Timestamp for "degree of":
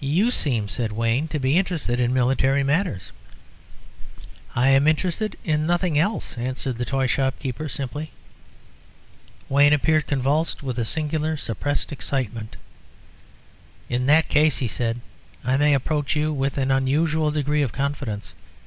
17.30-17.72